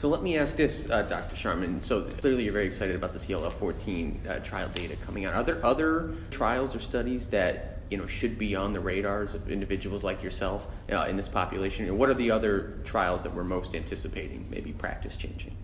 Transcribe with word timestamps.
So 0.00 0.08
let 0.08 0.22
me 0.22 0.38
ask 0.38 0.56
this, 0.56 0.88
uh, 0.88 1.02
Dr. 1.02 1.36
Sharman. 1.36 1.82
So 1.82 2.00
clearly 2.00 2.44
you're 2.44 2.54
very 2.54 2.64
excited 2.64 2.96
about 2.96 3.12
the 3.12 3.18
CLL14 3.18 4.30
uh, 4.30 4.38
trial 4.38 4.70
data 4.72 4.96
coming 5.04 5.26
out. 5.26 5.34
Are 5.34 5.44
there 5.44 5.62
other 5.62 6.14
trials 6.30 6.74
or 6.74 6.78
studies 6.78 7.26
that 7.26 7.80
you 7.90 7.98
know 7.98 8.06
should 8.06 8.38
be 8.38 8.56
on 8.56 8.72
the 8.72 8.80
radars 8.80 9.34
of 9.34 9.50
individuals 9.50 10.02
like 10.02 10.22
yourself 10.22 10.68
uh, 10.90 11.04
in 11.06 11.18
this 11.18 11.28
population? 11.28 11.84
And 11.84 11.98
what 11.98 12.08
are 12.08 12.14
the 12.14 12.30
other 12.30 12.78
trials 12.82 13.22
that 13.24 13.34
we're 13.34 13.44
most 13.44 13.74
anticipating, 13.74 14.46
maybe 14.48 14.72
practice 14.72 15.16
changing? 15.16 15.54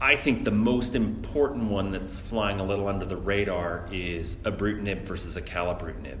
I 0.00 0.16
think 0.16 0.44
the 0.44 0.50
most 0.50 0.96
important 0.96 1.64
one 1.64 1.90
that's 1.90 2.18
flying 2.18 2.58
a 2.58 2.64
little 2.64 2.88
under 2.88 3.04
the 3.04 3.18
radar 3.18 3.86
is 3.92 4.36
ibrutinib 4.36 5.02
versus 5.02 5.36
acalabrutinib. 5.36 6.20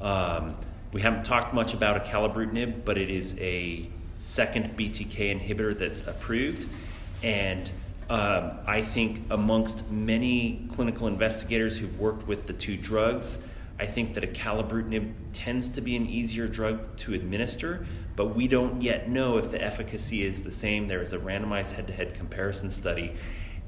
Um, 0.00 0.54
we 0.92 1.00
haven't 1.00 1.24
talked 1.24 1.52
much 1.52 1.74
about 1.74 2.04
acalabrutinib, 2.04 2.84
but 2.84 2.96
it 2.96 3.10
is 3.10 3.36
a 3.40 3.90
second 4.16 4.76
BTK 4.76 5.40
inhibitor 5.40 5.76
that's 5.76 6.00
approved, 6.06 6.68
and 7.22 7.70
um, 8.10 8.58
I 8.66 8.82
think 8.82 9.22
amongst 9.30 9.90
many 9.90 10.66
clinical 10.68 11.06
investigators 11.06 11.78
who've 11.78 11.98
worked 11.98 12.26
with 12.26 12.46
the 12.46 12.52
two 12.52 12.76
drugs, 12.76 13.38
I 13.78 13.86
think 13.86 14.14
that 14.14 14.24
acalabrutinib 14.32 15.12
tends 15.32 15.68
to 15.70 15.80
be 15.80 15.96
an 15.96 16.06
easier 16.06 16.46
drug 16.46 16.96
to 16.98 17.14
administer, 17.14 17.86
but 18.14 18.34
we 18.34 18.46
don't 18.46 18.82
yet 18.82 19.08
know 19.08 19.38
if 19.38 19.50
the 19.50 19.62
efficacy 19.62 20.22
is 20.22 20.42
the 20.42 20.50
same. 20.50 20.86
There 20.86 21.00
is 21.00 21.12
a 21.12 21.18
randomized 21.18 21.72
head 21.72 21.86
to 21.88 21.92
head 21.92 22.14
comparison 22.14 22.70
study, 22.70 23.14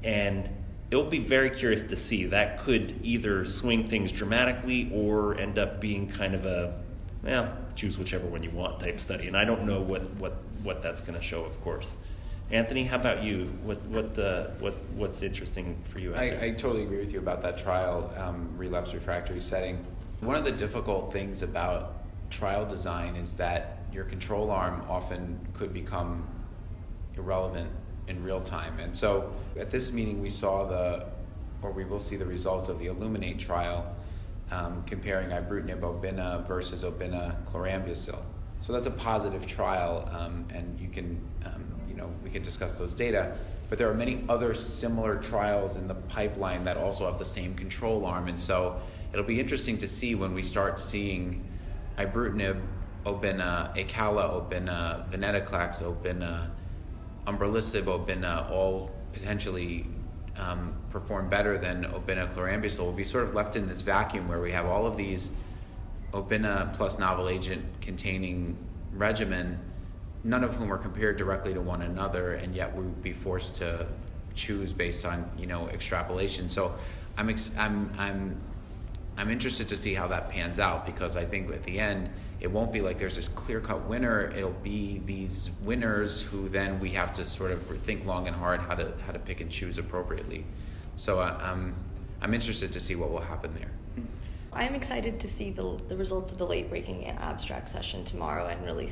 and 0.03 0.49
it'll 0.91 1.05
be 1.05 1.19
very 1.19 1.49
curious 1.49 1.83
to 1.83 1.95
see. 1.95 2.25
That 2.25 2.59
could 2.59 2.99
either 3.03 3.43
swing 3.43 3.89
things 3.89 4.11
dramatically 4.11 4.89
or 4.93 5.37
end 5.37 5.59
up 5.59 5.81
being 5.81 6.07
kind 6.07 6.33
of 6.33 6.45
a, 6.45 6.79
well, 7.23 7.55
choose 7.75 7.97
whichever 7.97 8.27
one 8.27 8.43
you 8.43 8.51
want 8.51 8.79
type 8.79 8.99
study. 8.99 9.27
And 9.27 9.35
I 9.35 9.45
don't 9.45 9.63
know 9.65 9.81
what, 9.81 10.03
what, 10.15 10.33
what 10.63 10.81
that's 10.81 11.01
going 11.01 11.17
to 11.17 11.23
show, 11.23 11.43
of 11.43 11.59
course. 11.61 11.97
Anthony, 12.49 12.85
how 12.85 12.95
about 12.95 13.23
you? 13.23 13.45
What 13.63 13.81
what 13.87 14.17
uh, 14.17 14.45
what 14.59 14.73
what's 14.95 15.21
interesting 15.21 15.77
for 15.83 15.99
you? 15.99 16.15
I, 16.15 16.45
I, 16.45 16.51
totally 16.51 16.83
agree 16.83 16.99
with 16.99 17.11
you 17.11 17.19
about 17.19 17.41
that 17.41 17.57
trial, 17.57 18.09
um, 18.15 18.49
relapse 18.55 18.93
refractory 18.93 19.41
setting. 19.41 19.85
One 20.21 20.37
of 20.37 20.45
the 20.45 20.53
difficult 20.53 21.11
things 21.11 21.43
about 21.43 21.95
trial 22.29 22.65
design 22.65 23.17
is 23.17 23.33
that 23.35 23.79
your 23.91 24.05
control 24.05 24.49
arm 24.49 24.81
often 24.87 25.39
could 25.53 25.73
become 25.73 26.25
irrelevant 27.17 27.69
in 28.07 28.23
real 28.23 28.41
time. 28.41 28.79
And 28.79 28.95
so 28.95 29.31
at 29.59 29.69
this 29.69 29.91
meeting, 29.91 30.21
we 30.21 30.29
saw 30.29 30.65
the, 30.65 31.05
or 31.61 31.71
we 31.71 31.83
will 31.83 31.99
see 31.99 32.15
the 32.15 32.25
results 32.25 32.69
of 32.69 32.79
the 32.79 32.87
Illuminate 32.87 33.39
trial 33.39 33.93
um, 34.51 34.83
comparing 34.85 35.29
ibrutinib 35.29 35.81
obina 35.81 36.45
versus 36.47 36.83
obina 36.83 37.35
chlorambucil. 37.45 38.23
So 38.61 38.73
that's 38.73 38.87
a 38.87 38.91
positive 38.91 39.45
trial, 39.45 40.09
um, 40.11 40.47
and 40.53 40.79
you 40.79 40.89
can, 40.89 41.21
um, 41.45 41.63
you 41.87 41.95
know, 41.95 42.09
we 42.23 42.29
can 42.29 42.41
discuss 42.41 42.77
those 42.77 42.93
data. 42.93 43.37
But 43.69 43.77
there 43.77 43.89
are 43.89 43.93
many 43.93 44.23
other 44.29 44.53
similar 44.53 45.17
trials 45.17 45.75
in 45.75 45.87
the 45.87 45.95
pipeline 45.95 46.63
that 46.63 46.77
also 46.77 47.05
have 47.05 47.19
the 47.19 47.25
same 47.25 47.53
control 47.53 48.05
arm, 48.05 48.29
and 48.29 48.39
so 48.39 48.79
it'll 49.11 49.25
be 49.25 49.39
interesting 49.39 49.77
to 49.79 49.87
see 49.87 50.15
when 50.15 50.33
we 50.33 50.41
start 50.41 50.79
seeing 50.79 51.45
ibrutinib, 51.97 52.61
obina, 53.05 53.75
acala, 53.75 54.49
obina, 54.49 55.09
venetoclax, 55.11 55.81
obina, 55.83 56.49
umbralisib, 57.25 57.83
obina, 57.83 58.49
all 58.49 58.89
potentially 59.11 59.85
um, 60.37 60.73
perform 60.89 61.29
better 61.29 61.57
than 61.57 61.85
obina 61.85 62.33
chlorambucil. 62.33 62.79
We'll 62.79 62.91
be 62.91 63.03
sort 63.03 63.23
of 63.25 63.33
left 63.33 63.55
in 63.55 63.67
this 63.67 63.81
vacuum 63.81 64.27
where 64.27 64.41
we 64.41 64.51
have 64.51 64.65
all 64.65 64.85
of 64.85 64.97
these 64.97 65.31
obina 66.13 66.73
plus 66.73 66.99
novel 66.99 67.29
agent 67.29 67.63
containing 67.81 68.57
regimen, 68.93 69.59
none 70.23 70.43
of 70.43 70.55
whom 70.55 70.71
are 70.71 70.77
compared 70.77 71.17
directly 71.17 71.53
to 71.53 71.61
one 71.61 71.81
another, 71.81 72.33
and 72.33 72.55
yet 72.55 72.75
we 72.75 72.83
would 72.83 73.01
be 73.01 73.13
forced 73.13 73.55
to 73.57 73.85
choose 74.35 74.71
based 74.71 75.05
on 75.05 75.29
you 75.37 75.47
know 75.47 75.67
extrapolation. 75.69 76.47
So 76.49 76.75
I'm 77.17 77.29
ex- 77.29 77.51
I'm 77.57 77.91
I'm 77.97 78.37
I'm 79.17 79.31
interested 79.31 79.67
to 79.69 79.77
see 79.77 79.95
how 79.95 80.07
that 80.09 80.29
pans 80.29 80.59
out 80.59 80.85
because 80.85 81.17
I 81.17 81.25
think 81.25 81.51
at 81.51 81.63
the 81.63 81.79
end 81.79 82.09
it 82.39 82.51
won't 82.51 82.71
be 82.71 82.81
like 82.81 82.99
there's 82.99 83.15
this 83.15 83.27
clear 83.27 83.59
cut 83.59 83.85
winner. 83.85 84.31
It'll 84.35 84.51
be 84.51 85.01
these 85.05 85.51
winners 85.63 86.21
who 86.21 86.49
then 86.49 86.79
we 86.79 86.91
have 86.91 87.13
to 87.13 87.25
sort 87.25 87.51
of 87.51 87.63
think 87.79 88.05
long 88.05 88.27
and 88.27 88.35
hard 88.35 88.59
how 88.59 88.75
to 88.75 88.93
how 89.05 89.11
to 89.11 89.19
pick 89.19 89.41
and 89.41 89.49
choose 89.49 89.79
appropriately. 89.79 90.45
So 90.97 91.19
uh, 91.19 91.39
I'm 91.41 91.73
I'm 92.21 92.35
interested 92.35 92.71
to 92.71 92.79
see 92.79 92.95
what 92.95 93.11
will 93.11 93.21
happen 93.21 93.55
there. 93.55 93.71
I'm 94.53 94.73
excited 94.73 95.19
to 95.19 95.27
see 95.27 95.51
the, 95.51 95.77
the 95.87 95.95
results 95.95 96.31
of 96.31 96.39
the 96.39 96.47
late 96.47 96.69
breaking 96.69 97.05
abstract 97.05 97.69
session 97.69 98.03
tomorrow 98.03 98.47
and 98.47 98.63
really 98.65 98.89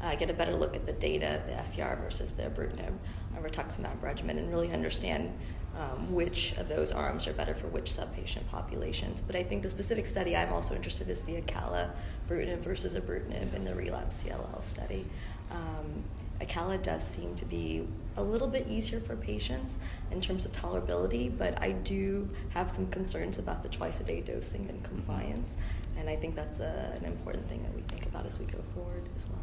uh, 0.00 0.14
get 0.14 0.30
a 0.30 0.34
better 0.34 0.54
look 0.54 0.76
at 0.76 0.86
the 0.86 0.92
data, 0.92 1.42
the 1.46 1.54
FCR 1.54 2.00
versus 2.00 2.30
the 2.30 2.44
ibrutinib 2.44 2.92
rituximab 3.36 4.02
regimen, 4.02 4.38
and 4.38 4.50
really 4.50 4.72
understand 4.72 5.32
um, 5.76 6.12
which 6.12 6.56
of 6.56 6.68
those 6.68 6.90
arms 6.92 7.26
are 7.28 7.32
better 7.32 7.54
for 7.54 7.68
which 7.68 7.86
subpatient 7.86 8.46
populations. 8.48 9.20
But 9.20 9.36
I 9.36 9.42
think 9.42 9.62
the 9.62 9.68
specific 9.68 10.06
study 10.06 10.34
I'm 10.34 10.52
also 10.52 10.74
interested 10.74 11.06
in 11.06 11.12
is 11.12 11.22
the 11.22 11.40
Acala 11.40 11.90
brutinib 12.28 12.58
versus 12.58 12.94
ibrutinib 12.94 13.54
in 13.54 13.64
the 13.64 13.74
relapse 13.74 14.24
CLL 14.24 14.62
study. 14.62 15.06
Um, 15.50 16.02
Acala 16.40 16.80
does 16.82 17.04
seem 17.04 17.34
to 17.36 17.44
be 17.44 17.86
a 18.16 18.22
little 18.22 18.48
bit 18.48 18.66
easier 18.68 19.00
for 19.00 19.16
patients 19.16 19.78
in 20.10 20.20
terms 20.20 20.44
of 20.44 20.52
tolerability, 20.52 21.36
but 21.36 21.60
I 21.60 21.72
do 21.72 22.28
have 22.50 22.70
some 22.70 22.88
concerns 22.88 23.38
about 23.38 23.62
the 23.62 23.68
twice 23.68 24.00
a 24.00 24.04
day 24.04 24.20
dosing 24.20 24.68
and 24.68 24.82
compliance, 24.84 25.56
and 25.96 26.08
I 26.08 26.16
think 26.16 26.34
that's 26.34 26.60
a, 26.60 26.94
an 26.96 27.04
important 27.04 27.48
thing 27.48 27.62
that 27.62 27.74
we 27.74 27.82
think 27.82 28.06
about 28.06 28.26
as 28.26 28.38
we 28.38 28.46
go 28.46 28.58
forward 28.74 29.08
as 29.16 29.26
well. 29.26 29.34